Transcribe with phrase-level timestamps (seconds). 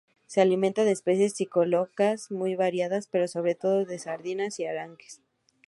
[0.25, 5.21] Se alimenta de especies piscícolas muy variadas, pero sobre todo de sardinas y arenques.